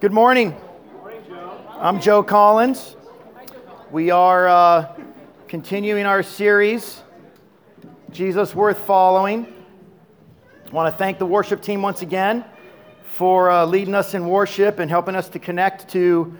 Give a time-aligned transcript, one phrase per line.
[0.00, 0.56] Good morning.
[1.72, 2.96] I'm Joe Collins.
[3.90, 4.94] We are uh,
[5.46, 7.02] continuing our series,
[8.10, 9.46] Jesus Worth Following.
[10.66, 12.46] I want to thank the worship team once again
[13.12, 16.34] for uh, leading us in worship and helping us to connect to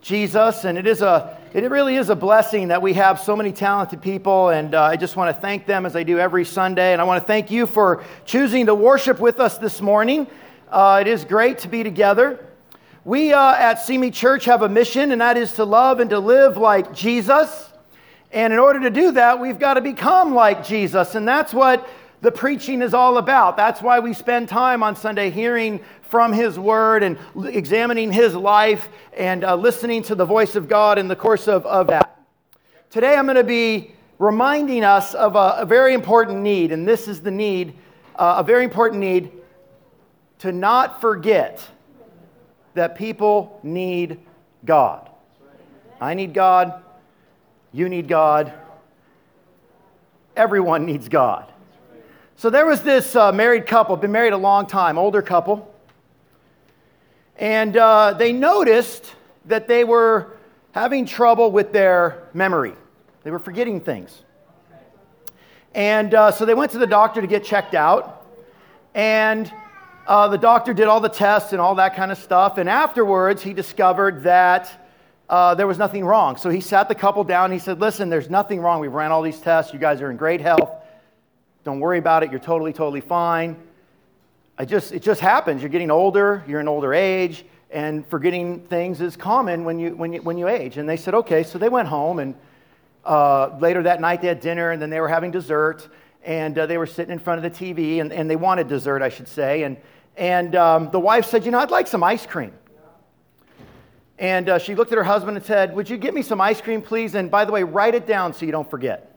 [0.00, 0.64] Jesus.
[0.64, 4.00] And it is a it really is a blessing that we have so many talented
[4.00, 6.94] people, and uh, I just want to thank them as I do every Sunday.
[6.94, 10.26] And I want to thank you for choosing to worship with us this morning.
[10.70, 12.45] Uh, it is great to be together.
[13.06, 16.18] We uh, at Simi Church have a mission, and that is to love and to
[16.18, 17.72] live like Jesus.
[18.32, 21.14] And in order to do that, we've got to become like Jesus.
[21.14, 21.88] And that's what
[22.20, 23.56] the preaching is all about.
[23.56, 25.78] That's why we spend time on Sunday hearing
[26.10, 30.98] from His Word and examining His life and uh, listening to the voice of God
[30.98, 32.20] in the course of, of that.
[32.90, 37.06] Today, I'm going to be reminding us of a, a very important need, and this
[37.06, 37.74] is the need,
[38.16, 39.30] uh, a very important need
[40.40, 41.64] to not forget
[42.76, 44.20] that people need
[44.64, 45.10] God.
[46.00, 46.82] I need God.
[47.72, 48.52] You need God.
[50.36, 51.52] Everyone needs God.
[52.36, 55.74] So there was this uh, married couple, been married a long time, older couple,
[57.38, 59.14] and uh, they noticed
[59.46, 60.36] that they were
[60.72, 62.74] having trouble with their memory.
[63.24, 64.22] They were forgetting things.
[65.74, 68.26] And uh, so they went to the doctor to get checked out,
[68.94, 69.50] and
[70.06, 72.58] uh, the doctor did all the tests and all that kind of stuff.
[72.58, 74.86] And afterwards, he discovered that
[75.28, 76.36] uh, there was nothing wrong.
[76.36, 77.50] So he sat the couple down.
[77.50, 78.80] he said, Listen, there's nothing wrong.
[78.80, 79.72] We've ran all these tests.
[79.72, 80.70] You guys are in great health.
[81.64, 82.30] Don't worry about it.
[82.30, 83.56] You're totally, totally fine.
[84.56, 85.60] I just, it just happens.
[85.60, 90.12] You're getting older, you're an older age, and forgetting things is common when you, when
[90.12, 90.78] you, when you age.
[90.78, 91.42] And they said, okay.
[91.42, 92.34] So they went home, and
[93.04, 95.88] uh, later that night they had dinner, and then they were having dessert,
[96.24, 99.02] and uh, they were sitting in front of the TV, and, and they wanted dessert,
[99.02, 99.64] I should say.
[99.64, 99.76] And,
[100.16, 102.52] and um, the wife said, you know, I'd like some ice cream.
[104.18, 106.60] And uh, she looked at her husband and said, Would you get me some ice
[106.60, 107.14] cream, please?
[107.14, 109.12] And by the way, write it down so you don't forget.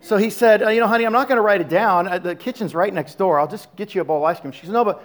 [0.00, 2.08] So he said, uh, You know, honey, I'm not going to write it down.
[2.08, 3.38] Uh, the kitchen's right next door.
[3.38, 4.52] I'll just get you a bowl of ice cream.
[4.52, 5.04] She said, No, but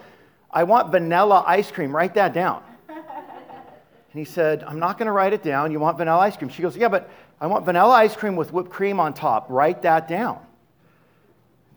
[0.50, 1.94] I want vanilla ice cream.
[1.94, 2.64] Write that down.
[2.88, 5.72] And he said, I'm not going to write it down.
[5.72, 6.50] You want vanilla ice cream?
[6.50, 7.10] She goes, Yeah, but
[7.42, 9.48] I want vanilla ice cream with whipped cream on top.
[9.50, 10.40] Write that down.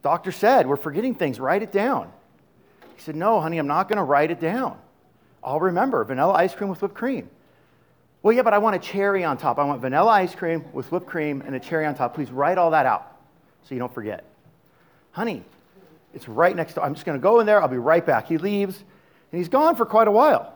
[0.03, 1.41] Doctor said, We're forgetting things.
[1.41, 2.13] Write it down.
[2.97, 4.79] He said, No, honey, I'm not going to write it down.
[5.43, 7.29] I'll remember vanilla ice cream with whipped cream.
[8.23, 9.59] Well, yeah, but I want a cherry on top.
[9.59, 12.15] I want vanilla ice cream with whipped cream and a cherry on top.
[12.15, 13.19] Please write all that out
[13.63, 14.25] so you don't forget.
[15.13, 15.45] Honey,
[16.15, 16.85] it's right next door.
[16.85, 17.61] I'm just going to go in there.
[17.61, 18.27] I'll be right back.
[18.27, 20.55] He leaves, and he's gone for quite a while.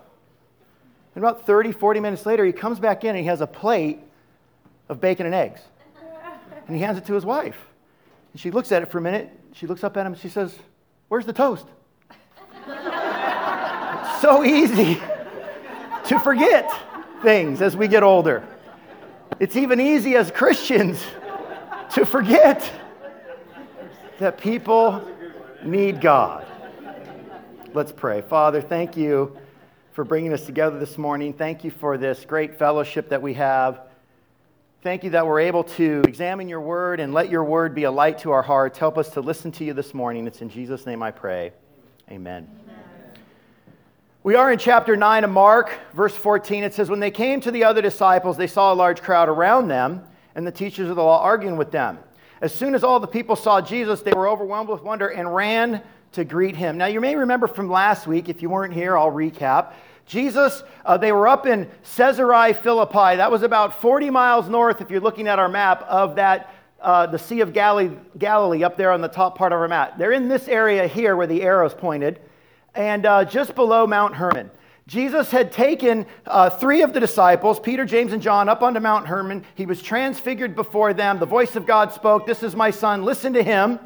[1.15, 3.99] And about 30, 40 minutes later, he comes back in and he has a plate
[4.89, 5.61] of bacon and eggs.
[6.67, 7.59] And he hands it to his wife.
[8.33, 9.31] And she looks at it for a minute.
[9.53, 10.57] She looks up at him and she says,
[11.09, 11.67] Where's the toast?
[14.21, 15.01] So easy
[16.07, 16.71] to forget
[17.23, 18.47] things as we get older.
[19.41, 21.05] It's even easy as Christians
[21.95, 22.71] to forget
[24.19, 25.07] that people
[25.65, 26.47] need God.
[27.75, 28.23] Let's pray.
[28.23, 29.37] Father, thank you
[29.93, 31.33] for bringing us together this morning.
[31.33, 33.81] Thank you for this great fellowship that we have.
[34.83, 37.91] Thank you that we're able to examine your word and let your word be a
[37.91, 38.79] light to our hearts.
[38.79, 40.27] Help us to listen to you this morning.
[40.27, 41.53] It's in Jesus' name I pray.
[42.11, 42.68] Amen.
[44.25, 46.65] We are in chapter 9 of Mark, verse 14.
[46.65, 49.69] It says, When they came to the other disciples, they saw a large crowd around
[49.69, 50.03] them
[50.35, 52.01] and the teachers of the law arguing with them.
[52.41, 55.83] As soon as all the people saw Jesus, they were overwhelmed with wonder and ran
[56.13, 56.77] to greet him.
[56.77, 59.75] Now, you may remember from last week, if you weren't here, I'll recap.
[60.05, 63.17] Jesus, uh, they were up in Caesarea Philippi.
[63.17, 67.07] That was about 40 miles north, if you're looking at our map, of that, uh,
[67.07, 69.97] the Sea of Galilee, Galilee, up there on the top part of our map.
[69.97, 72.19] They're in this area here where the arrow's pointed,
[72.75, 74.51] and uh, just below Mount Hermon.
[74.87, 79.07] Jesus had taken uh, three of the disciples, Peter, James, and John, up onto Mount
[79.07, 79.45] Hermon.
[79.55, 81.19] He was transfigured before them.
[81.19, 83.79] The voice of God spoke, This is my son, listen to him.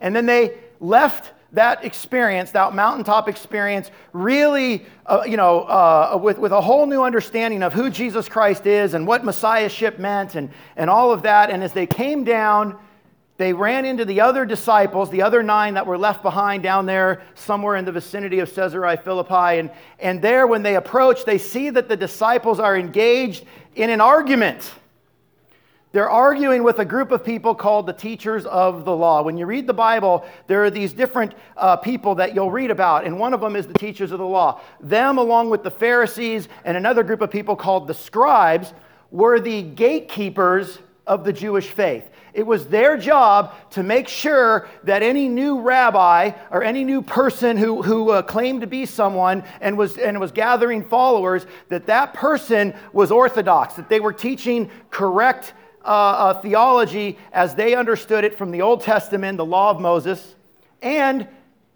[0.00, 6.38] And then they left that experience, that mountaintop experience, really, uh, you know, uh, with,
[6.38, 10.50] with a whole new understanding of who Jesus Christ is and what messiahship meant and,
[10.76, 11.50] and all of that.
[11.50, 12.78] And as they came down,
[13.38, 17.22] they ran into the other disciples, the other nine that were left behind down there
[17.34, 19.58] somewhere in the vicinity of Caesarea Philippi.
[19.58, 23.44] And, and there, when they approach, they see that the disciples are engaged
[23.74, 24.72] in an argument.
[25.92, 29.22] They're arguing with a group of people called the teachers of the law.
[29.22, 33.04] When you read the Bible, there are these different uh, people that you'll read about,
[33.06, 34.60] and one of them is the teachers of the law.
[34.80, 38.74] Them, along with the Pharisees and another group of people called the scribes,
[39.10, 42.10] were the gatekeepers of the Jewish faith.
[42.36, 47.56] It was their job to make sure that any new rabbi or any new person
[47.56, 52.12] who, who uh, claimed to be someone and was, and was gathering followers, that that
[52.12, 58.36] person was orthodox, that they were teaching correct uh, uh, theology as they understood it
[58.36, 60.34] from the Old Testament, the law of Moses,
[60.82, 61.26] and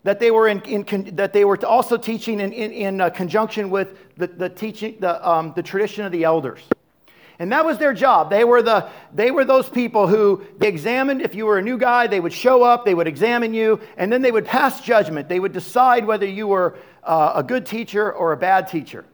[0.03, 3.71] that they were, in, in that they were also teaching in, in, in uh, conjunction
[3.71, 6.61] with the, the teaching, the, um, the tradition of the elders.
[7.41, 8.29] And that was their job.
[8.29, 11.23] They were, the, they were those people who they examined.
[11.23, 14.13] If you were a new guy, they would show up, they would examine you, and
[14.13, 15.27] then they would pass judgment.
[15.27, 19.07] They would decide whether you were uh, a good teacher or a bad teacher.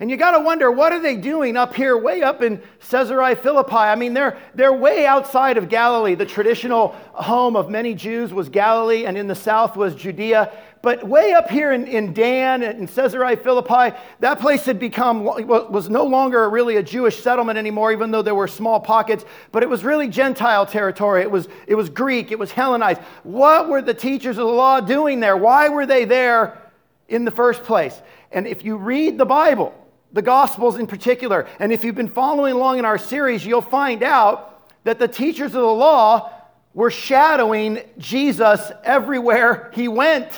[0.00, 2.60] And you got to wonder, what are they doing up here, way up in
[2.90, 3.76] Caesarea Philippi?
[3.76, 6.16] I mean, they're, they're way outside of Galilee.
[6.16, 10.52] The traditional home of many Jews was Galilee, and in the south was Judea.
[10.82, 15.88] But way up here in, in Dan and Caesarea Philippi, that place had become, was
[15.88, 19.68] no longer really a Jewish settlement anymore, even though there were small pockets, but it
[19.68, 21.22] was really Gentile territory.
[21.22, 23.00] It was, it was Greek, it was Hellenized.
[23.22, 25.36] What were the teachers of the law doing there?
[25.36, 26.60] Why were they there
[27.08, 27.98] in the first place?
[28.30, 29.72] And if you read the Bible,
[30.14, 31.46] the Gospels in particular.
[31.58, 35.54] And if you've been following along in our series, you'll find out that the teachers
[35.54, 36.30] of the law
[36.72, 40.28] were shadowing Jesus everywhere he went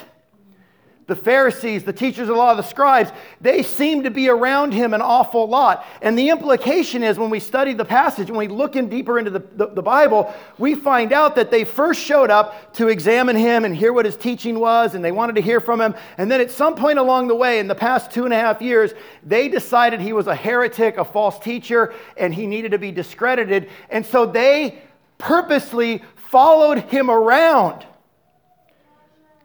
[1.07, 4.93] the Pharisees, the teachers of the law, the scribes, they seem to be around him
[4.93, 5.87] an awful lot.
[6.03, 9.31] And the implication is when we study the passage, when we look in deeper into
[9.31, 13.65] the, the, the, Bible, we find out that they first showed up to examine him
[13.65, 15.95] and hear what his teaching was, and they wanted to hear from him.
[16.19, 18.61] And then at some point along the way, in the past two and a half
[18.61, 18.93] years,
[19.23, 23.71] they decided he was a heretic, a false teacher, and he needed to be discredited.
[23.91, 24.83] And so they
[25.19, 27.87] purposely followed him around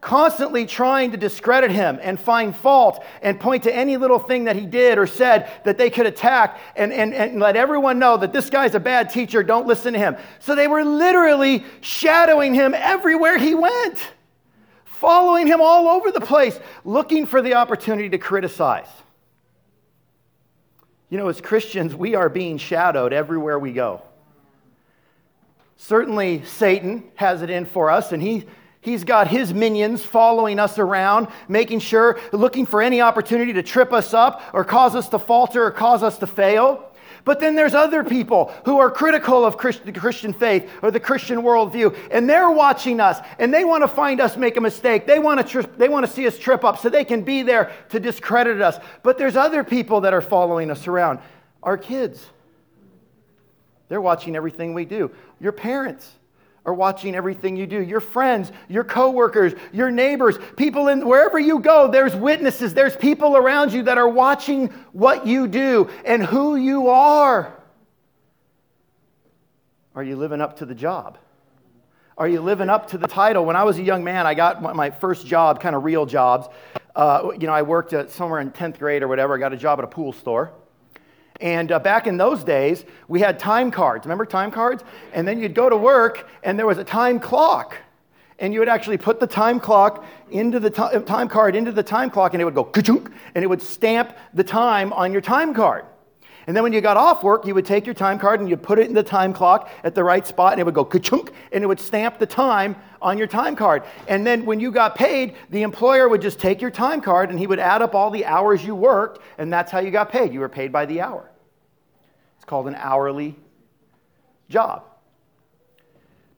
[0.01, 4.55] constantly trying to discredit him and find fault and point to any little thing that
[4.55, 8.33] he did or said that they could attack and, and, and let everyone know that
[8.33, 10.17] this guy's a bad teacher, don't listen to him.
[10.39, 13.99] So they were literally shadowing him everywhere he went,
[14.85, 18.89] following him all over the place, looking for the opportunity to criticize.
[21.09, 24.01] You know, as Christians, we are being shadowed everywhere we go.
[25.77, 28.45] Certainly, Satan has it in for us, and he
[28.81, 33.93] He's got his minions following us around, making sure, looking for any opportunity to trip
[33.93, 36.91] us up or cause us to falter or cause us to fail.
[37.23, 41.43] But then there's other people who are critical of the Christian faith or the Christian
[41.43, 45.05] worldview, and they're watching us, and they want to find us make a mistake.
[45.05, 47.43] They want to, tri- they want to see us trip up so they can be
[47.43, 48.79] there to discredit us.
[49.03, 51.19] But there's other people that are following us around.
[51.61, 52.25] Our kids,
[53.89, 55.11] they're watching everything we do.
[55.39, 56.09] Your parents,
[56.65, 57.81] are watching everything you do.
[57.81, 63.35] Your friends, your coworkers, your neighbors, people in wherever you go, there's witnesses, there's people
[63.35, 67.57] around you that are watching what you do and who you are.
[69.95, 71.17] Are you living up to the job?
[72.17, 73.45] Are you living up to the title?
[73.45, 76.47] When I was a young man, I got my first job, kind of real jobs.
[76.95, 79.35] Uh, you know, I worked at somewhere in 10th grade or whatever.
[79.35, 80.53] I got a job at a pool store.
[81.41, 84.05] And uh, back in those days, we had time cards.
[84.05, 84.83] Remember time cards?
[85.11, 87.75] And then you'd go to work, and there was a time clock.
[88.37, 91.83] And you would actually put the time clock into the t- time card into the
[91.83, 95.21] time clock, and it would go ka-chunk, and it would stamp the time on your
[95.21, 95.85] time card.
[96.47, 98.63] And then when you got off work, you would take your time card and you'd
[98.63, 101.31] put it in the time clock at the right spot, and it would go ka-chunk,
[101.51, 103.83] and it would stamp the time on your time card.
[104.07, 107.39] And then when you got paid, the employer would just take your time card and
[107.39, 110.33] he would add up all the hours you worked, and that's how you got paid.
[110.33, 111.30] You were paid by the hour.
[112.41, 113.35] It's called an hourly
[114.49, 114.83] job.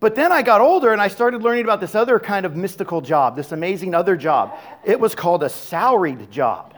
[0.02, 3.00] But then I got older and I started learning about this other kind of mystical
[3.00, 4.54] job, this amazing other job.
[4.84, 6.76] It was called a salaried job.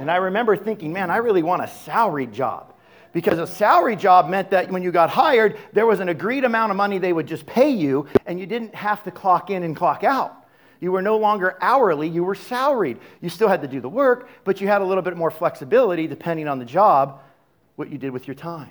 [0.00, 2.74] And I remember thinking, man, I really want a salaried job.
[3.12, 6.72] Because a salary job meant that when you got hired, there was an agreed amount
[6.72, 9.76] of money they would just pay you, and you didn't have to clock in and
[9.76, 10.34] clock out.
[10.80, 12.98] You were no longer hourly, you were salaried.
[13.20, 16.08] You still had to do the work, but you had a little bit more flexibility
[16.08, 17.20] depending on the job
[17.82, 18.70] what you did with your time.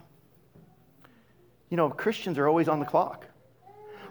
[1.70, 3.26] You know, Christians are always on the clock.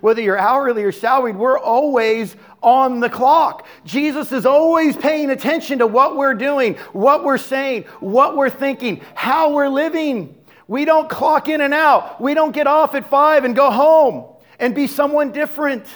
[0.03, 3.67] Whether you're hourly or salaried, we're always on the clock.
[3.87, 9.01] Jesus is always paying attention to what we're doing, what we're saying, what we're thinking,
[9.15, 10.37] how we're living.
[10.69, 12.21] We don't clock in and out.
[12.21, 14.27] We don't get off at five and go home
[14.59, 15.87] and be someone different.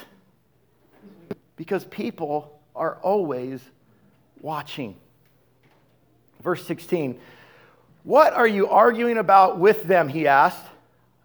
[1.57, 3.61] Because people are always
[4.41, 4.97] watching.
[6.43, 7.21] Verse 16
[8.05, 10.09] what are you arguing about with them?
[10.09, 10.65] He asked.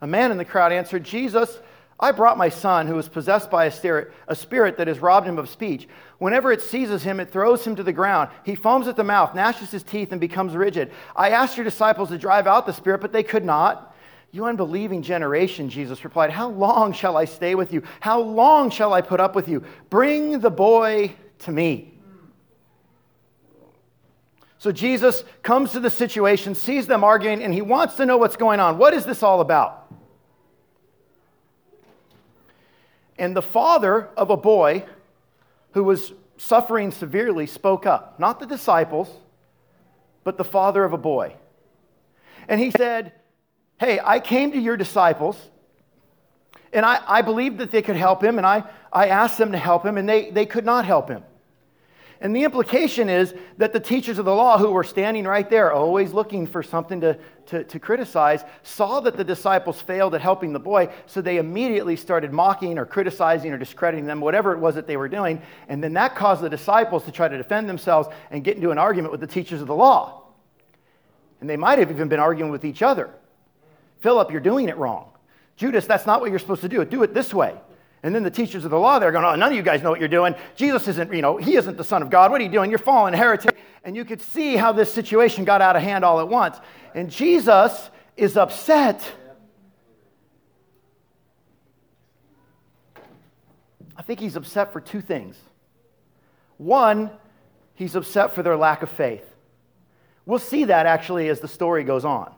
[0.01, 1.59] A man in the crowd answered, Jesus,
[2.00, 5.27] I brought my son who is possessed by a spirit, a spirit that has robbed
[5.27, 5.89] him of speech.
[6.19, 8.29] Whenever it seizes him, it throws him to the ground.
[8.45, 10.91] He foams at the mouth, gnashes his teeth, and becomes rigid.
[11.17, 13.93] I asked your disciples to drive out the spirit, but they could not.
[14.31, 17.83] You unbelieving generation, Jesus replied, How long shall I stay with you?
[18.00, 19.65] How long shall I put up with you?
[19.89, 21.99] Bring the boy to me.
[24.59, 28.35] So Jesus comes to the situation, sees them arguing, and he wants to know what's
[28.35, 28.77] going on.
[28.77, 29.91] What is this all about?
[33.17, 34.85] And the father of a boy
[35.71, 38.19] who was suffering severely spoke up.
[38.19, 39.09] Not the disciples,
[40.25, 41.35] but the father of a boy.
[42.49, 43.13] And he said,
[43.79, 45.37] Hey, I came to your disciples,
[46.73, 49.57] and I, I believed that they could help him, and I, I asked them to
[49.57, 51.23] help him, and they, they could not help him.
[52.21, 55.71] And the implication is that the teachers of the law, who were standing right there,
[55.71, 60.51] always looking for something to, to, to, criticize, saw that the disciples failed at helping
[60.51, 64.75] the boy, so they immediately started mocking or criticizing or discrediting them, whatever it was
[64.75, 65.41] that they were doing.
[65.69, 68.77] And then that caused the disciples to try to defend themselves and get into an
[68.77, 70.23] argument with the teachers of the law.
[71.39, 73.09] And they might have even been arguing with each other.
[73.99, 75.11] Philip, you're doing it wrong.
[75.55, 76.83] Judas, that's not what you're supposed to do.
[76.83, 77.55] Do it this way.
[78.01, 79.89] And then the teachers of the law, they're going, oh, none of you guys know
[79.89, 80.34] what you're doing.
[80.56, 82.32] Jesus isn't, you know, he isn't the Son of God.
[82.32, 82.70] What are you doing?
[82.70, 83.58] You're fallen heretic.
[83.84, 86.58] And you could see how this situation got out of hand all at once.
[86.96, 89.03] And Jesus is upset.
[93.98, 95.38] I think he's upset for two things.
[96.58, 97.10] One,
[97.74, 99.25] he's upset for their lack of faith.
[100.25, 102.34] We'll see that actually as the story goes on.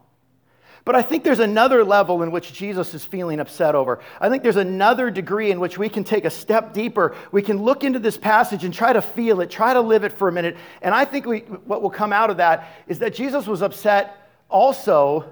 [0.84, 4.00] But I think there's another level in which Jesus is feeling upset over.
[4.20, 7.16] I think there's another degree in which we can take a step deeper.
[7.32, 10.12] We can look into this passage and try to feel it, try to live it
[10.12, 10.58] for a minute.
[10.82, 14.18] And I think we, what will come out of that is that Jesus was upset
[14.50, 15.32] also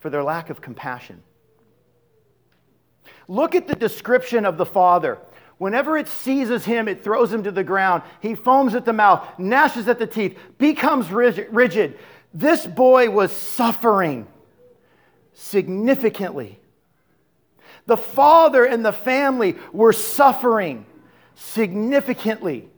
[0.00, 1.22] for their lack of compassion.
[3.28, 5.18] Look at the description of the Father.
[5.56, 8.02] Whenever it seizes him, it throws him to the ground.
[8.20, 11.98] He foams at the mouth, gnashes at the teeth, becomes rigid.
[12.32, 14.26] This boy was suffering
[15.32, 16.58] significantly.
[17.86, 20.86] The father and the family were suffering
[21.34, 22.68] significantly.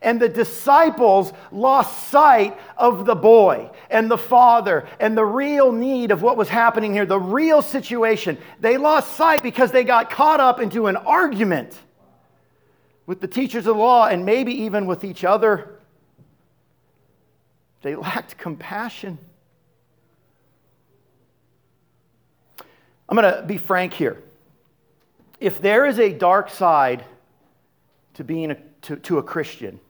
[0.00, 6.10] And the disciples lost sight of the boy and the father and the real need
[6.10, 8.36] of what was happening here, the real situation.
[8.58, 11.78] They lost sight because they got caught up into an argument
[13.06, 15.78] with the teachers of the law and maybe even with each other.
[17.82, 19.18] They lacked compassion.
[23.08, 24.22] I'm going to be frank here.
[25.40, 27.04] If there is a dark side
[28.14, 29.80] to being a, to, to a Christian,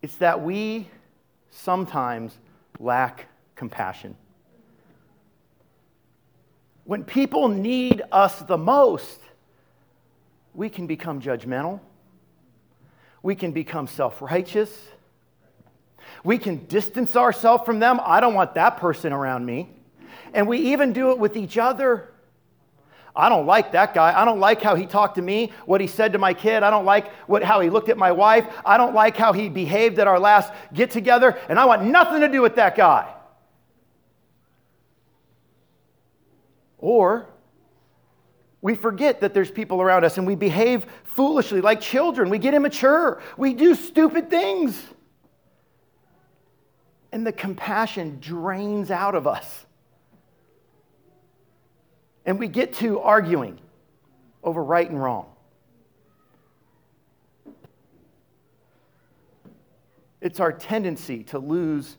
[0.00, 0.88] it's that we
[1.50, 2.38] sometimes
[2.80, 4.16] lack compassion.
[6.84, 9.20] When people need us the most,
[10.54, 11.80] we can become judgmental.
[13.22, 14.88] We can become self righteous.
[16.24, 18.00] We can distance ourselves from them.
[18.04, 19.70] I don't want that person around me.
[20.34, 22.12] And we even do it with each other.
[23.14, 24.18] I don't like that guy.
[24.18, 26.62] I don't like how he talked to me, what he said to my kid.
[26.62, 28.46] I don't like what, how he looked at my wife.
[28.64, 31.36] I don't like how he behaved at our last get together.
[31.48, 33.12] And I want nothing to do with that guy.
[36.78, 37.26] Or
[38.60, 42.30] we forget that there's people around us and we behave foolishly like children.
[42.30, 43.20] We get immature.
[43.36, 44.80] We do stupid things
[47.18, 49.66] and the compassion drains out of us.
[52.24, 53.58] And we get to arguing
[54.44, 55.26] over right and wrong.
[60.20, 61.96] It's our tendency to lose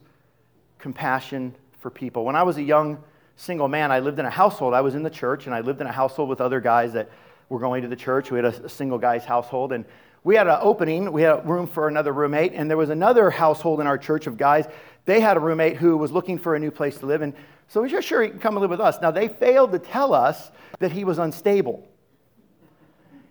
[0.78, 2.24] compassion for people.
[2.24, 3.04] When I was a young
[3.36, 4.72] single man, I lived in a household.
[4.72, 7.10] I was in the church, and I lived in a household with other guys that
[7.50, 8.30] were going to the church.
[8.30, 9.84] We had a, single guy's household, and
[10.24, 11.12] we had an opening.
[11.12, 14.26] We had a room for another roommate, and there was another household in our church
[14.26, 14.66] of guys
[15.04, 17.22] they had a roommate who was looking for a new place to live.
[17.22, 17.34] And
[17.68, 18.98] so are sure he can come and live with us.
[19.00, 21.86] Now, they failed to tell us that he was unstable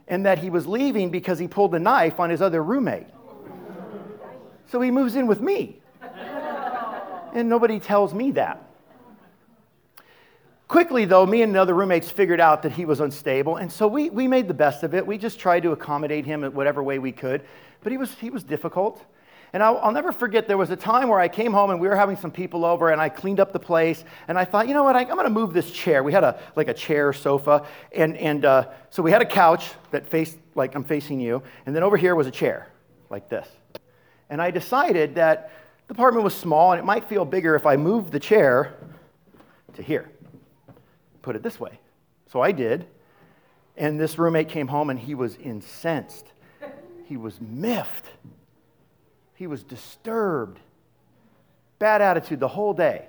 [0.07, 3.07] and that he was leaving because he pulled a knife on his other roommate.
[4.67, 5.81] So he moves in with me.
[7.33, 8.69] And nobody tells me that.
[10.67, 13.87] Quickly, though, me and the other roommates figured out that he was unstable, and so
[13.87, 15.05] we, we made the best of it.
[15.05, 17.43] We just tried to accommodate him in whatever way we could,
[17.81, 19.03] but he was, he was difficult.
[19.51, 21.87] And I'll, I'll, never forget, there was a time where I came home and we
[21.87, 24.03] were having some people over and I cleaned up the place.
[24.27, 26.03] And I thought, you know what, I, am going to move this chair.
[26.03, 27.65] We had a, like a chair sofa.
[27.91, 31.41] And, and uh, so we had a couch that faced, like I'm facing you.
[31.65, 32.67] And then over here was a chair,
[33.09, 33.47] like this.
[34.29, 35.51] And I decided that
[35.87, 38.75] the apartment was small and it might feel bigger if I moved the chair
[39.73, 40.11] to here.
[41.23, 41.79] Put it this way.
[42.27, 42.85] So I did.
[43.75, 46.31] And this roommate came home and he was incensed.
[47.05, 48.05] He was miffed.
[49.39, 50.59] He was disturbed.
[51.79, 53.05] Bad attitude the whole day.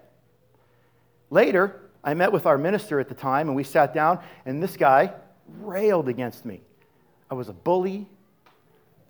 [1.28, 4.76] Later, I met with our minister at the time, and we sat down, and this
[4.76, 5.12] guy
[5.60, 6.60] railed against me.
[7.28, 8.06] I was a bully,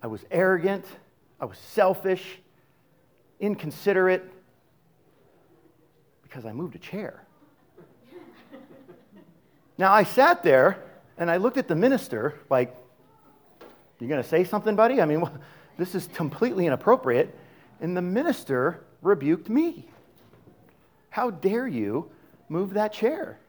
[0.01, 0.83] I was arrogant,
[1.39, 2.39] I was selfish,
[3.39, 4.27] inconsiderate,
[6.23, 7.23] because I moved a chair.
[9.77, 10.83] now, I sat there
[11.19, 12.75] and I looked at the minister like,
[13.99, 14.99] You going to say something, buddy?
[14.99, 15.23] I mean,
[15.77, 17.37] this is completely inappropriate.
[17.79, 19.89] And the minister rebuked me.
[21.09, 22.09] How dare you
[22.49, 23.39] move that chair?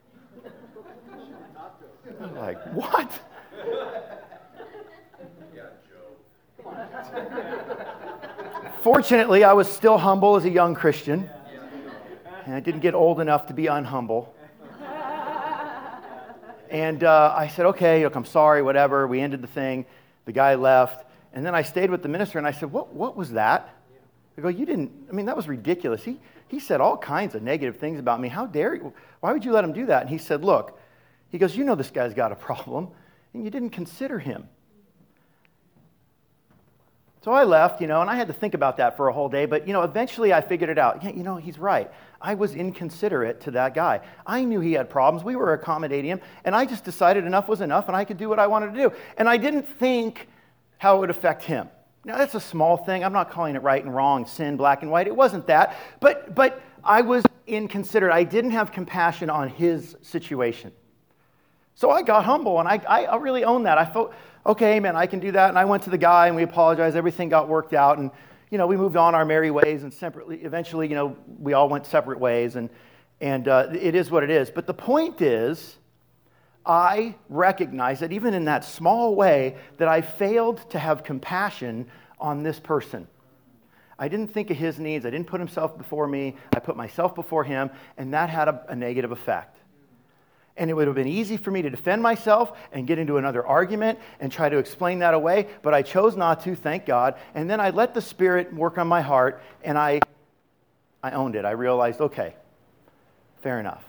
[2.21, 3.11] I'm like, what?
[8.81, 11.29] Fortunately, I was still humble as a young Christian,
[12.47, 14.29] and I didn't get old enough to be unhumble.
[16.69, 19.07] And uh, I said, okay, look, I'm sorry, whatever.
[19.07, 19.85] We ended the thing.
[20.25, 21.05] The guy left.
[21.33, 23.75] And then I stayed with the minister and I said, what, what was that?
[24.37, 26.03] I go, you didn't, I mean, that was ridiculous.
[26.03, 28.29] He, he said all kinds of negative things about me.
[28.29, 28.93] How dare you?
[29.21, 30.03] Why would you let him do that?
[30.03, 30.79] And he said, look,
[31.31, 32.89] he goes, you know this guy's got a problem,
[33.33, 34.49] and you didn't consider him.
[37.25, 39.29] So I left, you know, and I had to think about that for a whole
[39.29, 41.05] day, but, you know, eventually I figured it out.
[41.05, 41.91] Yeah, you know, he's right.
[42.21, 44.01] I was inconsiderate to that guy.
[44.27, 45.25] I knew he had problems.
[45.25, 48.29] We were accommodating him, and I just decided enough was enough, and I could do
[48.29, 48.93] what I wanted to do.
[49.17, 50.29] And I didn't think
[50.83, 51.69] how it would affect him.
[52.05, 53.05] Now, that's a small thing.
[53.05, 55.07] I'm not calling it right and wrong, sin, black and white.
[55.07, 55.77] It wasn't that.
[56.01, 58.13] But, but I was inconsiderate.
[58.13, 60.73] I didn't have compassion on his situation.
[61.77, 63.79] So I got humble, and I, I, really own that.
[63.79, 64.13] I felt,
[64.45, 65.51] okay, man, I can do that.
[65.51, 66.97] And I went to the guy, and we apologized.
[66.97, 67.99] Everything got worked out.
[67.99, 68.11] And,
[68.51, 71.69] you know, we moved on our merry ways, and separately, eventually, you know, we all
[71.69, 72.57] went separate ways.
[72.57, 72.69] And,
[73.21, 74.51] and uh, it is what it is.
[74.51, 75.77] But the point is,
[76.65, 81.89] I recognize that even in that small way, that I failed to have compassion
[82.21, 83.09] on this person.
[83.99, 85.05] I didn't think of his needs.
[85.05, 86.37] I didn't put himself before me.
[86.55, 89.59] I put myself before him, and that had a, a negative effect.
[90.57, 93.45] And it would have been easy for me to defend myself and get into another
[93.47, 97.15] argument and try to explain that away, but I chose not to, thank God.
[97.35, 100.01] And then I let the Spirit work on my heart, and I,
[101.03, 101.45] I owned it.
[101.45, 102.35] I realized, okay,
[103.41, 103.85] fair enough.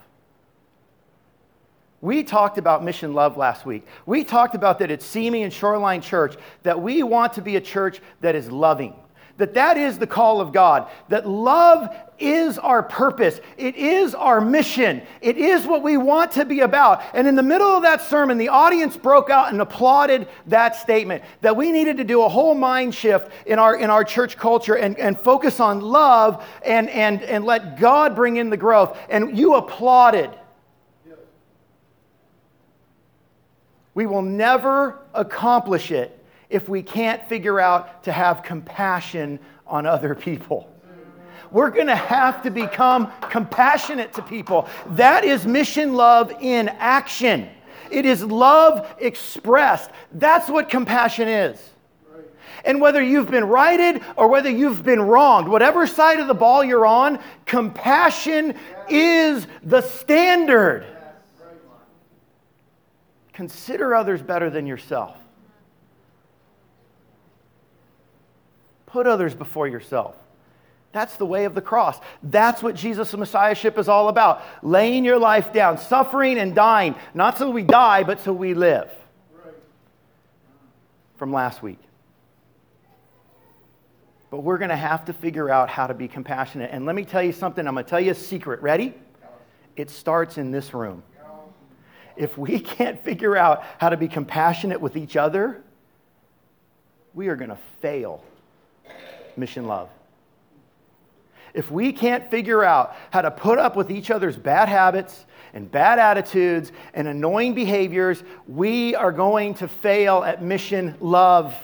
[2.04, 3.86] We talked about mission love last week.
[4.04, 7.62] We talked about that at Simi and Shoreline Church, that we want to be a
[7.62, 8.94] church that is loving.
[9.38, 10.90] That that is the call of God.
[11.08, 11.88] That love
[12.18, 13.40] is our purpose.
[13.56, 15.00] It is our mission.
[15.22, 17.02] It is what we want to be about.
[17.14, 21.24] And in the middle of that sermon, the audience broke out and applauded that statement
[21.40, 24.74] that we needed to do a whole mind shift in our, in our church culture
[24.74, 28.98] and, and focus on love and, and, and let God bring in the growth.
[29.08, 30.28] And you applauded.
[33.94, 40.14] We will never accomplish it if we can't figure out to have compassion on other
[40.14, 40.70] people.
[41.50, 44.68] We're going to have to become compassionate to people.
[44.90, 47.48] That is mission love in action.
[47.90, 49.90] It is love expressed.
[50.12, 51.70] That's what compassion is.
[52.64, 56.64] And whether you've been righted or whether you've been wronged, whatever side of the ball
[56.64, 58.54] you're on, compassion
[58.88, 60.86] is the standard.
[63.34, 65.16] Consider others better than yourself.
[68.86, 70.14] Put others before yourself.
[70.92, 71.98] That's the way of the cross.
[72.22, 74.42] That's what Jesus' Messiahship is all about.
[74.62, 78.88] Laying your life down, suffering and dying, not so we die, but so we live.
[81.16, 81.80] From last week.
[84.30, 86.70] But we're going to have to figure out how to be compassionate.
[86.72, 87.66] And let me tell you something.
[87.66, 88.62] I'm going to tell you a secret.
[88.62, 88.94] Ready?
[89.74, 91.02] It starts in this room
[92.16, 95.62] if we can't figure out how to be compassionate with each other,
[97.14, 98.22] we are going to fail
[99.36, 99.88] mission love.
[101.54, 105.70] If we can't figure out how to put up with each other's bad habits and
[105.70, 111.54] bad attitudes and annoying behaviors, we are going to fail at mission love.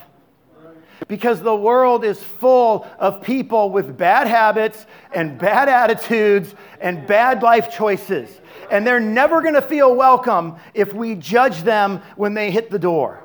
[1.11, 7.43] Because the world is full of people with bad habits and bad attitudes and bad
[7.43, 12.51] life choices and they're never going to feel welcome if we judge them when they
[12.51, 13.23] hit the door.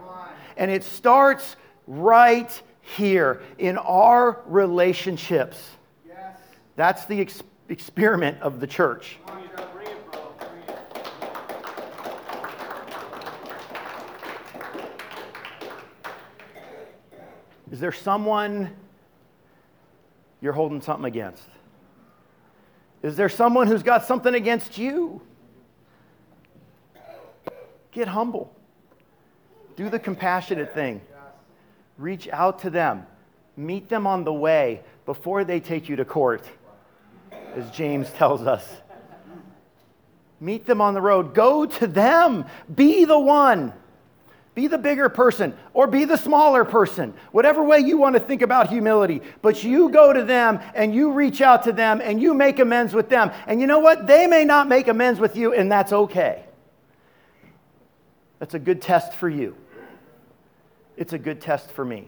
[0.58, 1.56] And it starts
[1.88, 2.50] right
[2.82, 5.70] here in our relationships.
[6.76, 9.18] That's the ex- experiment of the church.
[17.76, 18.74] Is there someone
[20.40, 21.44] you're holding something against?
[23.04, 25.22] Is there someone who's got something against you?
[27.92, 28.56] Get humble.
[29.76, 31.02] Do the compassionate thing.
[31.98, 33.06] Reach out to them.
[33.58, 36.46] Meet them on the way before they take you to court,
[37.56, 38.66] as James tells us.
[40.40, 41.34] Meet them on the road.
[41.34, 42.46] Go to them.
[42.74, 43.74] Be the one.
[44.56, 48.42] Be the bigger person or be the smaller person, whatever way you want to think
[48.42, 49.22] about humility.
[49.42, 52.94] But you go to them and you reach out to them and you make amends
[52.94, 53.32] with them.
[53.48, 54.08] And you know what?
[54.08, 56.46] They may not make amends with you, and that's okay.
[58.40, 59.58] That's a good test for you.
[60.96, 62.08] It's a good test for me.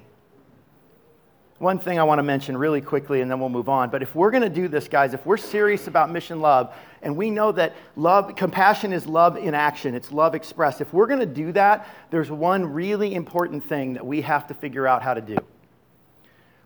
[1.60, 3.90] One thing I want to mention really quickly, and then we'll move on.
[3.90, 7.18] But if we're going to do this, guys, if we're serious about mission love, and
[7.18, 10.82] we know that love, compassion is love in action, it's love expressed.
[10.82, 14.54] If we're going to do that, there's one really important thing that we have to
[14.54, 15.38] figure out how to do.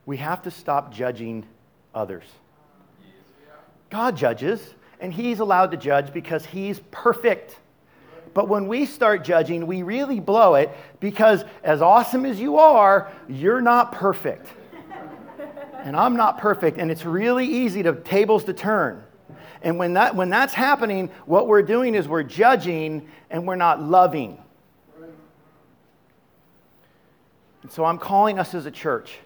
[0.06, 1.46] We have to stop judging
[1.96, 2.26] others.
[3.90, 7.58] God judges, and He's allowed to judge because He's perfect.
[8.34, 13.10] But when we start judging, we really blow it because, as awesome as you are,
[13.30, 14.48] you're not perfect
[15.84, 19.04] and I'm not perfect, and it's really easy to tables to turn.
[19.62, 23.82] And when, that, when that's happening, what we're doing is we're judging and we're not
[23.82, 24.42] loving.
[27.62, 29.20] And so I'm calling us as a church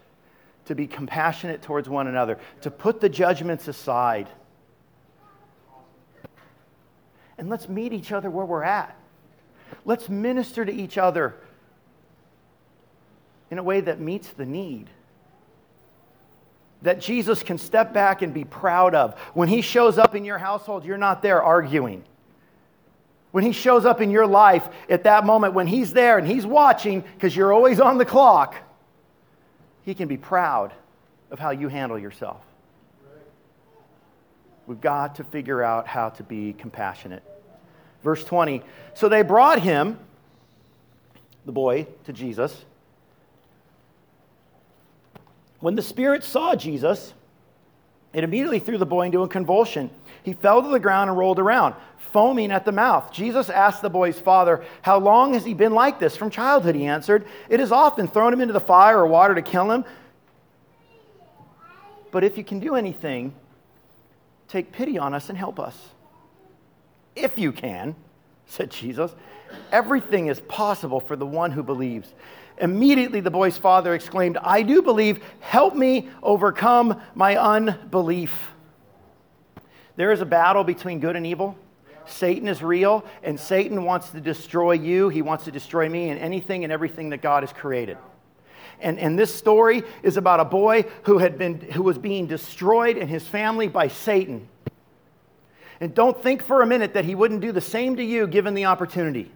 [0.66, 4.28] to be compassionate towards one another, to put the judgments aside.
[7.38, 8.98] And let's meet each other where we're at.
[9.86, 11.36] Let's minister to each other
[13.52, 14.90] in a way that meets the need
[16.86, 19.20] that Jesus can step back and be proud of.
[19.34, 22.04] When he shows up in your household, you're not there arguing.
[23.32, 26.46] When he shows up in your life at that moment, when he's there and he's
[26.46, 28.56] watching because you're always on the clock,
[29.82, 30.74] he can be proud
[31.32, 32.46] of how you handle yourself.
[34.68, 37.24] We've got to figure out how to be compassionate.
[38.04, 38.62] Verse 20
[38.94, 39.98] So they brought him,
[41.48, 42.64] the boy, to Jesus.
[45.66, 47.12] When the spirit saw Jesus,
[48.14, 49.90] it immediately threw the boy into a convulsion.
[50.22, 53.12] He fell to the ground and rolled around, foaming at the mouth.
[53.12, 56.16] Jesus asked the boy's father, How long has he been like this?
[56.16, 57.26] From childhood, he answered.
[57.50, 59.86] It has often thrown him into the fire or water to kill him.
[62.12, 63.34] But if you can do anything,
[64.48, 65.76] take pity on us and help us.
[67.16, 67.96] If you can,
[68.46, 69.16] said Jesus.
[69.72, 72.14] Everything is possible for the one who believes.
[72.58, 75.24] Immediately, the boy's father exclaimed, I do believe.
[75.42, 78.38] Help me overcome my unbelief.
[79.98, 81.58] There is a battle between good and evil.
[82.06, 85.10] Satan is real, and Satan wants to destroy you.
[85.10, 87.98] He wants to destroy me and anything and everything that God has created.
[88.80, 92.98] And, and this story is about a boy who, had been, who was being destroyed
[92.98, 94.48] and his family by Satan.
[95.80, 98.54] And don't think for a minute that he wouldn't do the same to you given
[98.54, 99.32] the opportunity.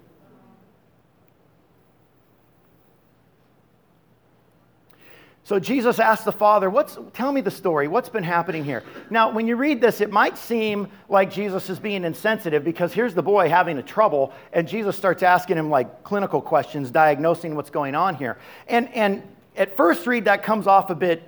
[5.50, 7.88] So Jesus asked the father, What's, Tell me the story.
[7.88, 8.84] What's been happening here?
[9.10, 13.16] Now, when you read this, it might seem like Jesus is being insensitive because here's
[13.16, 17.72] the boy having a trouble, and Jesus starts asking him like clinical questions, diagnosing what's
[17.72, 18.38] going on here.
[18.68, 19.24] And, and
[19.58, 21.24] at first read, that comes off a bit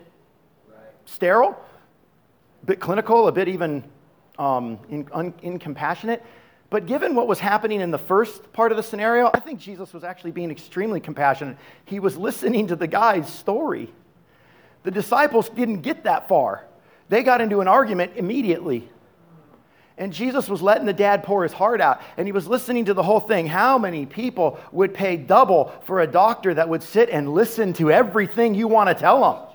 [1.05, 1.59] sterile,
[2.61, 3.83] a bit clinical, a bit even
[4.37, 6.23] um, in, un, incompassionate.
[6.69, 9.95] But given what was happening in the first part of the scenario, I think Jesus
[9.95, 11.57] was actually being extremely compassionate.
[11.85, 13.91] He was listening to the guy's story.
[14.83, 16.65] The disciples didn't get that far.
[17.09, 18.89] They got into an argument immediately.
[19.97, 22.93] And Jesus was letting the dad pour his heart out, and he was listening to
[22.93, 23.45] the whole thing.
[23.45, 27.91] How many people would pay double for a doctor that would sit and listen to
[27.91, 29.47] everything you want to tell them?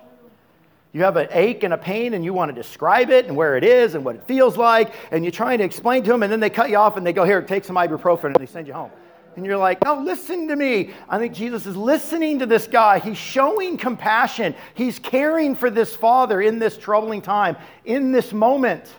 [0.92, 3.56] You have an ache and a pain, and you want to describe it and where
[3.56, 6.30] it is and what it feels like, and you're trying to explain to them, and
[6.30, 8.66] then they cut you off and they go, Here, take some ibuprofen, and they send
[8.66, 8.90] you home
[9.36, 10.94] and you're like, no, listen to me.
[11.08, 12.98] I think Jesus is listening to this guy.
[12.98, 14.54] He's showing compassion.
[14.74, 18.90] He's caring for this father in this troubling time, in this moment.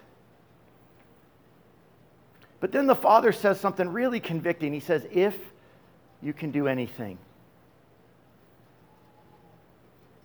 [2.60, 4.74] But then the father says something really convicting.
[4.74, 5.36] He says, if
[6.22, 7.18] you can do anything.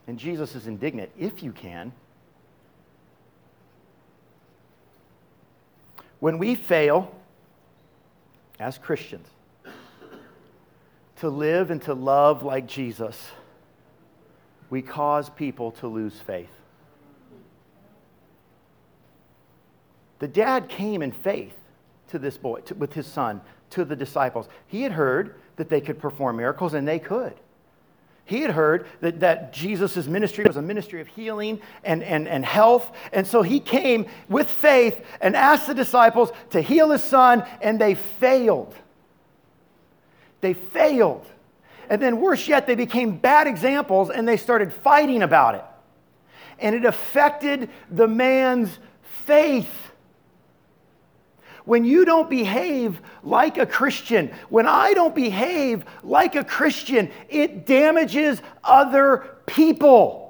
[0.07, 1.11] And Jesus is indignant.
[1.19, 1.93] If you can.
[6.21, 7.15] When we fail
[8.61, 9.27] as Christians,
[11.23, 13.31] to live and to love like Jesus,
[14.71, 16.51] we cause people to lose faith.
[20.19, 21.55] The dad came in faith
[22.09, 24.49] to this boy, to, with his son, to the disciples.
[24.67, 27.35] He had heard that they could perform miracles, and they could.
[28.25, 32.45] He had heard that, that Jesus' ministry was a ministry of healing and, and, and
[32.45, 32.91] health.
[33.13, 37.81] And so he came with faith and asked the disciples to heal his son, and
[37.81, 38.75] they failed.
[40.43, 41.27] They failed.
[41.89, 45.65] And then, worse yet, they became bad examples and they started fighting about it.
[46.59, 48.79] And it affected the man's
[49.25, 49.73] faith.
[51.65, 57.67] When you don't behave like a Christian, when I don't behave like a Christian, it
[57.67, 60.22] damages other people.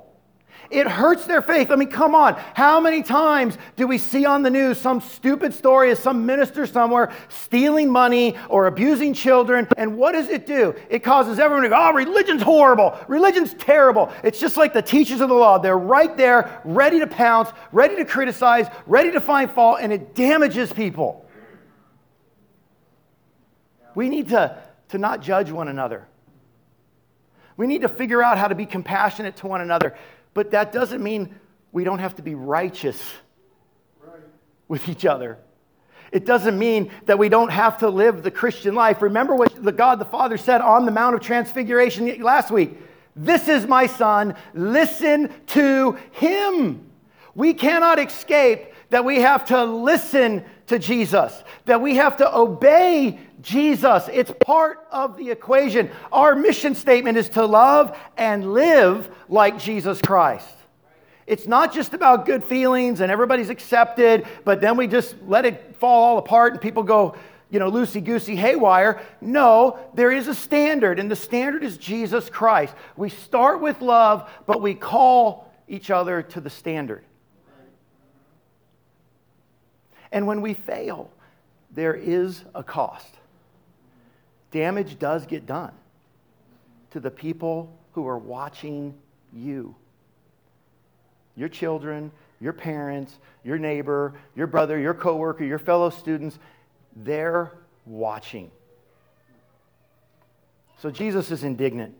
[0.73, 1.71] It hurts their faith.
[1.71, 2.35] I mean, come on.
[2.55, 6.67] How many times do we see on the news some stupid story of some minister
[6.67, 9.69] somewhere stealing money or abusing children?
[9.77, 10.75] And what does it do?
[10.89, 12.99] It causes everyone to go, oh, religion's horrible.
[13.07, 14.11] Religion's terrible.
[14.25, 15.59] It's just like the teachers of the law.
[15.59, 20.15] They're right there, ready to pounce, ready to criticize, ready to find fault, and it
[20.15, 21.29] damages people.
[23.95, 24.59] We need to,
[24.89, 26.09] to not judge one another.
[27.59, 29.95] We need to figure out how to be compassionate to one another.
[30.35, 31.35] But that doesn't mean
[31.73, 33.03] we don't have to be righteous
[34.69, 35.39] with each other.
[36.13, 39.01] It doesn't mean that we don't have to live the Christian life.
[39.01, 42.79] Remember what the God the Father said on the Mount of Transfiguration last week.
[43.17, 44.35] This is my son.
[44.55, 46.87] Listen to him.
[47.35, 53.19] We cannot escape that we have to listen to Jesus, that we have to obey
[53.43, 54.09] Jesus.
[54.13, 55.91] It's part of the equation.
[56.11, 60.49] Our mission statement is to love and live like Jesus Christ.
[61.27, 65.77] It's not just about good feelings and everybody's accepted, but then we just let it
[65.79, 67.17] fall all apart and people go,
[67.51, 69.01] you know, loosey goosey haywire.
[69.21, 72.75] No, there is a standard, and the standard is Jesus Christ.
[72.97, 77.05] We start with love, but we call each other to the standard.
[80.11, 81.11] And when we fail,
[81.71, 83.19] there is a cost.
[84.53, 85.73] Damage does get done
[86.91, 88.95] to the people who are watching
[89.33, 89.75] you.
[91.37, 96.39] Your children, your parents, your neighbor, your brother, your coworker, your fellow students,
[96.95, 97.53] they're
[97.87, 98.51] watching.
[100.79, 101.95] So Jesus is indignant.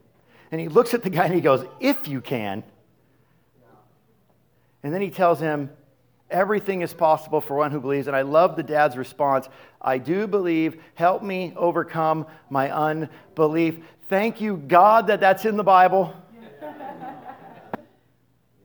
[0.51, 2.63] And he looks at the guy and he goes, If you can.
[4.83, 5.71] And then he tells him,
[6.33, 8.07] Everything is possible for one who believes.
[8.07, 9.49] And I love the dad's response
[9.81, 10.81] I do believe.
[10.95, 13.79] Help me overcome my unbelief.
[14.09, 16.15] Thank you, God, that that's in the Bible.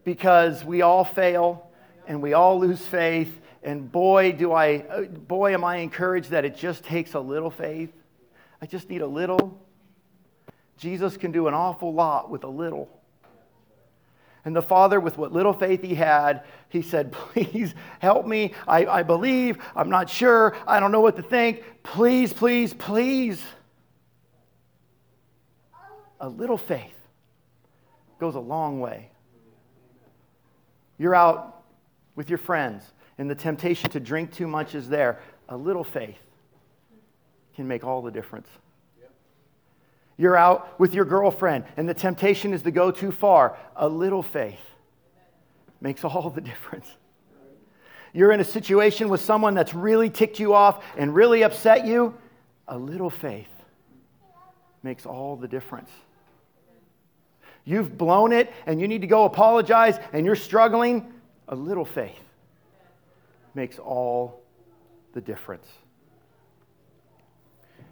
[0.04, 1.70] because we all fail
[2.08, 3.42] and we all lose faith.
[3.64, 7.92] And boy, do I, boy, am I encouraged that it just takes a little faith.
[8.62, 9.60] I just need a little.
[10.78, 12.90] Jesus can do an awful lot with a little.
[14.48, 18.54] And the father, with what little faith he had, he said, Please help me.
[18.66, 19.58] I, I believe.
[19.76, 20.56] I'm not sure.
[20.66, 21.66] I don't know what to think.
[21.84, 23.44] Please, please, please.
[26.22, 26.96] A little faith
[28.22, 29.12] goes a long way.
[30.98, 31.66] You're out
[32.16, 32.86] with your friends,
[33.18, 35.20] and the temptation to drink too much is there.
[35.50, 36.24] A little faith
[37.54, 38.48] can make all the difference.
[40.18, 43.58] You're out with your girlfriend and the temptation is to go too far.
[43.76, 44.60] A little faith
[45.80, 46.88] makes all the difference.
[48.14, 52.16] You're in a situation with someone that's really ticked you off and really upset you.
[52.68, 53.48] A little faith
[54.82, 55.92] makes all the difference.
[57.64, 61.14] You've blown it and you need to go apologize and you're struggling.
[61.48, 62.24] A little faith
[63.54, 64.42] makes all
[65.14, 65.68] the difference.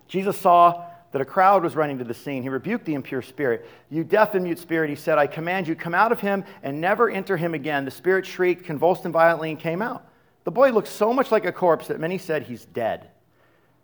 [0.07, 0.85] Jesus saw
[1.15, 2.43] that a crowd was running to the scene.
[2.43, 3.65] He rebuked the impure spirit.
[3.89, 6.81] You deaf and mute spirit, he said, I command you, come out of him and
[6.81, 7.85] never enter him again.
[7.85, 10.05] The spirit shrieked, convulsed him violently, and came out.
[10.43, 13.11] The boy looked so much like a corpse that many said he's dead.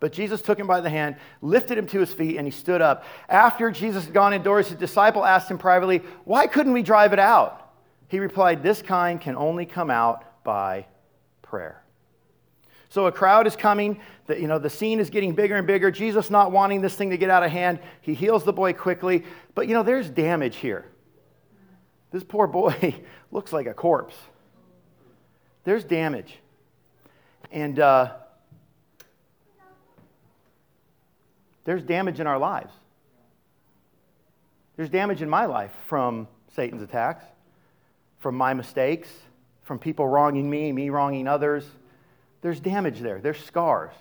[0.01, 2.81] But Jesus took him by the hand, lifted him to his feet, and he stood
[2.81, 3.05] up.
[3.29, 7.19] After Jesus had gone indoors, his disciple asked him privately, Why couldn't we drive it
[7.19, 7.71] out?
[8.09, 10.85] He replied, This kind can only come out by
[11.43, 11.80] prayer.
[12.91, 14.01] So a crowd is coming.
[14.27, 15.91] The, you know, the scene is getting bigger and bigger.
[15.91, 17.79] Jesus not wanting this thing to get out of hand.
[18.01, 19.23] He heals the boy quickly.
[19.55, 20.83] But, you know, there's damage here.
[22.11, 23.01] This poor boy
[23.31, 24.15] looks like a corpse.
[25.63, 26.37] There's damage.
[27.49, 28.11] And uh,
[31.63, 32.73] there's damage in our lives.
[34.75, 36.27] There's damage in my life from
[36.57, 37.23] Satan's attacks,
[38.19, 39.07] from my mistakes,
[39.63, 41.63] from people wronging me, me wronging others
[42.41, 43.19] there's damage there.
[43.19, 43.93] There's scars.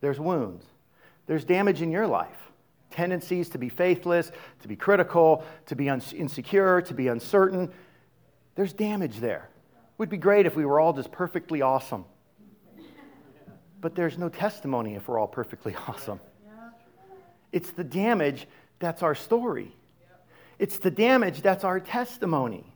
[0.00, 0.64] There's wounds.
[1.26, 2.36] There's damage in your life.
[2.90, 7.72] Tendencies to be faithless, to be critical, to be insecure, to be uncertain.
[8.54, 9.48] There's damage there.
[9.72, 12.04] It would be great if we were all just perfectly awesome.
[13.80, 16.20] But there's no testimony if we're all perfectly awesome.
[17.50, 18.46] It's the damage
[18.78, 19.74] that's our story.
[20.58, 22.71] It's the damage that's our testimony.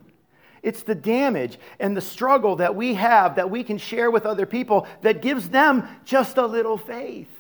[0.67, 4.47] It's the damage and the struggle that we have that we can share with other
[4.47, 7.31] people that gives them just a little faith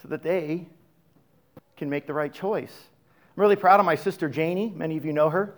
[0.00, 0.68] so that they
[1.76, 2.72] can make the right choice.
[3.36, 4.72] I'm really proud of my sister Janie.
[4.76, 5.56] Many of you know her.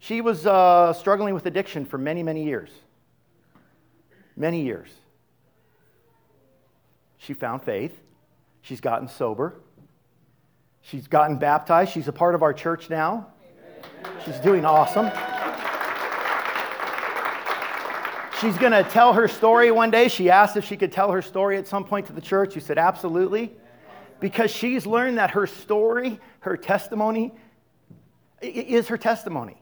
[0.00, 2.70] She was uh, struggling with addiction for many, many years.
[4.34, 4.88] many years.
[7.18, 7.96] She found faith.
[8.62, 9.60] She's gotten sober.
[10.82, 11.92] She's gotten baptized.
[11.92, 13.28] She's a part of our church now.
[14.24, 15.10] She's doing awesome.
[18.40, 20.08] She's going to tell her story one day.
[20.08, 22.54] She asked if she could tell her story at some point to the church.
[22.54, 23.52] You said, absolutely.
[24.20, 27.32] Because she's learned that her story, her testimony,
[28.42, 29.60] is her testimony.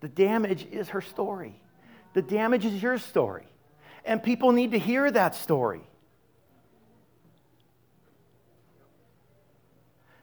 [0.00, 1.60] The damage is her story.
[2.14, 3.46] The damage is your story.
[4.04, 5.82] And people need to hear that story.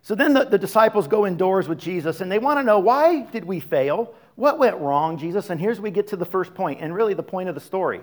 [0.03, 3.21] So then the, the disciples go indoors with Jesus and they want to know why
[3.21, 4.13] did we fail?
[4.35, 5.49] What went wrong, Jesus?
[5.49, 8.01] And here's we get to the first point, and really the point of the story.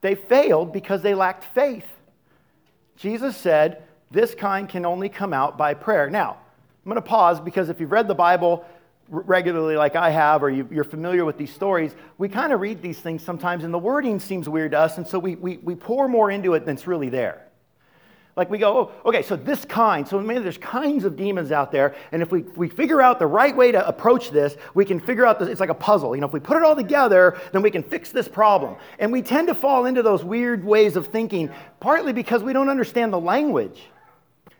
[0.00, 1.86] They failed because they lacked faith.
[2.96, 6.08] Jesus said, This kind can only come out by prayer.
[6.08, 6.38] Now,
[6.84, 8.64] I'm going to pause because if you've read the Bible
[9.10, 13.00] regularly, like I have, or you're familiar with these stories, we kind of read these
[13.00, 16.08] things sometimes, and the wording seems weird to us, and so we, we, we pour
[16.08, 17.44] more into it than's really there.
[18.36, 21.72] Like we go, oh, okay, so this kind, so maybe there's kinds of demons out
[21.72, 25.00] there, and if we, we figure out the right way to approach this, we can
[25.00, 26.14] figure out this, it's like a puzzle.
[26.14, 28.76] You know, if we put it all together, then we can fix this problem.
[28.98, 32.68] And we tend to fall into those weird ways of thinking, partly because we don't
[32.68, 33.88] understand the language.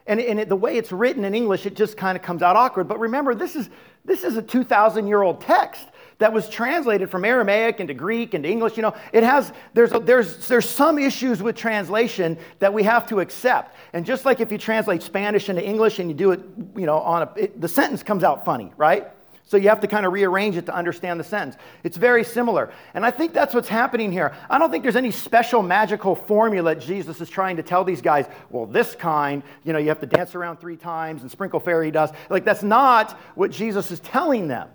[0.07, 2.57] And, and it, the way it's written in English, it just kind of comes out
[2.57, 2.89] awkward.
[2.89, 3.71] But remember, this is,
[4.05, 5.87] this is a 2,000 year old text
[6.21, 8.77] that was translated from Aramaic into Greek into English.
[8.77, 13.21] You know, it has, there's, there's, there's some issues with translation that we have to
[13.21, 13.75] accept.
[13.93, 16.41] And just like if you translate Spanish into English and you do it,
[16.77, 19.09] you know, on a, it, the sentence comes out funny, right?
[19.47, 21.57] So you have to kind of rearrange it to understand the sentence.
[21.83, 22.71] It's very similar.
[22.95, 24.33] And I think that's what's happening here.
[24.49, 28.27] I don't think there's any special magical formula Jesus is trying to tell these guys,
[28.51, 31.91] well, this kind, you know, you have to dance around three times and sprinkle fairy
[31.91, 32.15] dust.
[32.29, 34.69] Like, that's not what Jesus is telling them.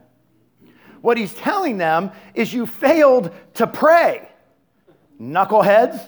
[1.06, 4.28] What he's telling them is you failed to pray,
[5.22, 6.00] knuckleheads.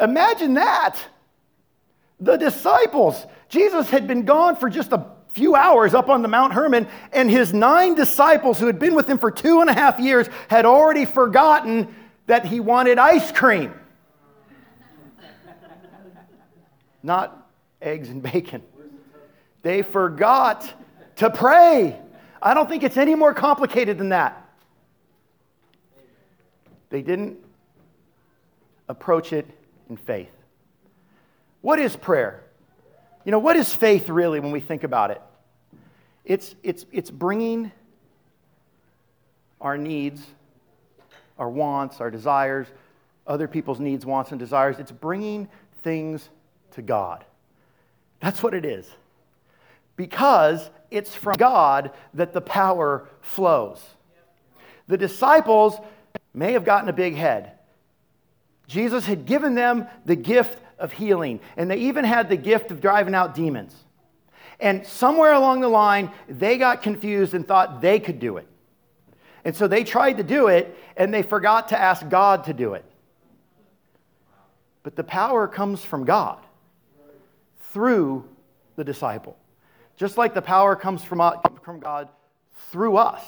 [0.00, 0.96] Imagine that.
[2.18, 6.52] The disciples, Jesus had been gone for just a few hours up on the Mount
[6.52, 10.00] Hermon, and his nine disciples who had been with him for two and a half
[10.00, 11.94] years had already forgotten
[12.26, 13.72] that he wanted ice cream,
[17.04, 17.48] not
[17.80, 18.64] eggs and bacon.
[19.62, 20.74] They forgot
[21.20, 22.00] to pray.
[22.40, 24.42] I don't think it's any more complicated than that.
[26.88, 27.36] They didn't
[28.88, 29.46] approach it
[29.90, 30.32] in faith.
[31.60, 32.42] What is prayer?
[33.26, 35.20] You know, what is faith really when we think about it?
[36.24, 37.70] It's, it's, it's bringing
[39.60, 40.24] our needs,
[41.38, 42.66] our wants, our desires,
[43.26, 44.78] other people's needs, wants, and desires.
[44.78, 45.50] It's bringing
[45.82, 46.30] things
[46.70, 47.26] to God.
[48.20, 48.90] That's what it is.
[50.00, 53.84] Because it's from God that the power flows.
[54.88, 55.76] The disciples
[56.32, 57.58] may have gotten a big head.
[58.66, 62.80] Jesus had given them the gift of healing, and they even had the gift of
[62.80, 63.76] driving out demons.
[64.58, 68.48] And somewhere along the line, they got confused and thought they could do it.
[69.44, 72.72] And so they tried to do it, and they forgot to ask God to do
[72.72, 72.86] it.
[74.82, 76.38] But the power comes from God
[77.58, 78.26] through
[78.76, 79.36] the disciple
[80.00, 81.32] just like the power comes from, uh,
[81.62, 82.08] from God
[82.72, 83.22] through us.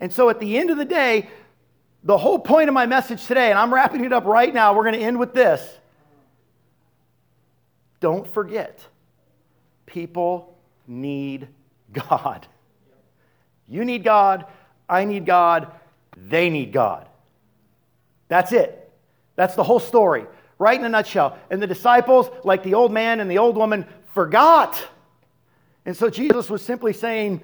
[0.00, 1.28] And so at the end of the day,
[2.02, 4.82] the whole point of my message today, and I'm wrapping it up right now, we're
[4.82, 5.62] going to end with this.
[8.00, 8.84] Don't forget,
[9.86, 11.46] people need
[11.92, 12.48] God.
[13.68, 14.46] You need God,
[14.88, 15.70] I need God,
[16.16, 17.08] they need God.
[18.26, 18.92] That's it.
[19.36, 20.26] That's the whole story,
[20.58, 21.38] right in a nutshell.
[21.48, 24.84] And the disciples, like the old man and the old woman, forgot
[25.86, 27.40] and so Jesus was simply saying,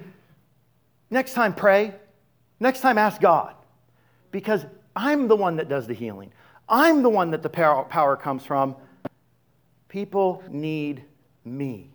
[1.09, 1.93] next time pray,
[2.59, 3.53] next time ask God,
[4.31, 6.31] because I'm the one that does the healing.
[6.67, 8.75] I'm the one that the power comes from.
[9.89, 11.03] People need
[11.43, 11.89] me.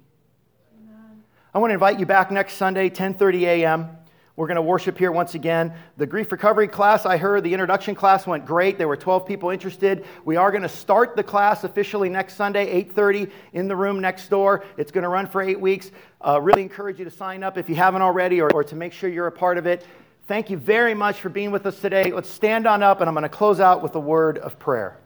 [0.78, 1.24] Amen.
[1.54, 3.95] I want to invite you back next Sunday, 10:30 a.m.
[4.36, 5.72] We're going to worship here once again.
[5.96, 8.76] The grief recovery class, I heard the introduction class went great.
[8.76, 10.04] There were 12 people interested.
[10.26, 14.28] We are going to start the class officially next Sunday, 8:30, in the room next
[14.28, 14.62] door.
[14.76, 15.90] It's going to run for eight weeks.
[16.20, 18.92] Uh, really encourage you to sign up if you haven't already, or, or to make
[18.92, 19.86] sure you're a part of it.
[20.28, 22.12] Thank you very much for being with us today.
[22.12, 24.98] Let's stand on up, and I'm going to close out with a word of prayer.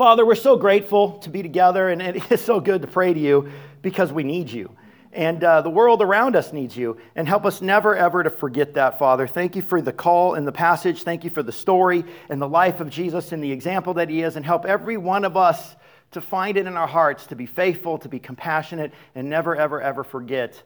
[0.00, 3.20] Father, we're so grateful to be together, and it is so good to pray to
[3.20, 3.50] you
[3.82, 4.74] because we need you.
[5.12, 6.96] And uh, the world around us needs you.
[7.14, 9.26] And help us never, ever to forget that, Father.
[9.26, 11.02] Thank you for the call in the passage.
[11.02, 14.22] Thank you for the story and the life of Jesus and the example that he
[14.22, 14.36] is.
[14.36, 15.76] And help every one of us
[16.12, 19.82] to find it in our hearts to be faithful, to be compassionate, and never, ever,
[19.82, 20.62] ever forget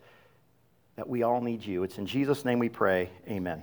[0.94, 1.82] that we all need you.
[1.82, 3.10] It's in Jesus' name we pray.
[3.26, 3.52] Amen.